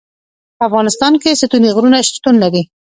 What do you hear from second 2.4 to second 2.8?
لري.